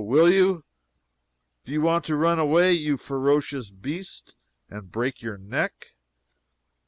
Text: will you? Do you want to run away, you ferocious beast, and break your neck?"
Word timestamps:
will 0.00 0.30
you? 0.30 0.64
Do 1.64 1.72
you 1.72 1.82
want 1.82 2.04
to 2.04 2.14
run 2.14 2.38
away, 2.38 2.72
you 2.72 2.96
ferocious 2.98 3.68
beast, 3.72 4.36
and 4.70 4.92
break 4.92 5.20
your 5.22 5.38
neck?" 5.38 5.72